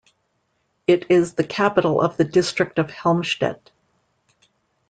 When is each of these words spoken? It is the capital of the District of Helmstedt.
It 0.87 1.11
is 1.11 1.35
the 1.35 1.43
capital 1.43 2.01
of 2.01 2.17
the 2.17 2.23
District 2.23 2.79
of 2.79 2.87
Helmstedt. 2.89 3.69